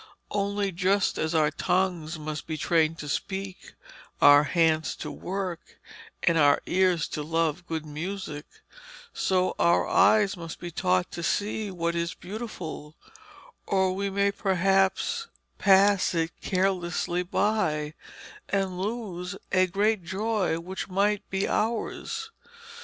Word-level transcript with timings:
Only, 0.31 0.71
just 0.71 1.19
as 1.19 1.35
our 1.35 1.51
tongues 1.51 2.17
must 2.17 2.47
be 2.47 2.57
trained 2.57 2.97
to 2.97 3.07
speak, 3.07 3.75
our 4.19 4.45
hands 4.45 4.95
to 4.95 5.11
work, 5.11 5.79
and 6.23 6.39
our 6.39 6.59
ears 6.65 7.07
to 7.09 7.21
love 7.21 7.67
good 7.67 7.85
music, 7.85 8.47
so 9.13 9.53
our 9.59 9.87
eyes 9.87 10.35
must 10.35 10.59
be 10.59 10.71
taught 10.71 11.11
to 11.11 11.21
see 11.21 11.69
what 11.69 11.93
is 11.93 12.15
beautiful, 12.15 12.95
or 13.67 13.93
we 13.93 14.09
may 14.09 14.31
perhaps 14.31 15.27
pass 15.59 16.15
it 16.15 16.31
carelessly 16.41 17.21
by, 17.21 17.93
and 18.49 18.79
lose 18.79 19.35
a 19.51 19.67
great 19.67 20.03
joy 20.03 20.59
which 20.59 20.89
might 20.89 21.29
be 21.29 21.47
ours. 21.47 22.31